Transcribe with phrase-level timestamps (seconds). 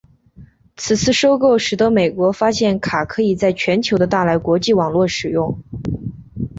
[0.77, 5.61] 此次收购使得美国发现卡可以在全球的大来国际网络使用。